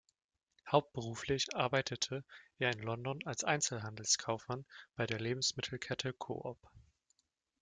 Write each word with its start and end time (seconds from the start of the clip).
Hauptberuflich 0.67 1.55
arbeitete 1.55 2.23
er 2.57 2.71
in 2.71 2.79
London 2.81 3.19
als 3.27 3.43
Einzelhandelskaufmann 3.43 4.65
bei 4.95 5.05
der 5.05 5.19
Lebensmittelkette 5.19 6.11
Co-Op. 6.13 6.57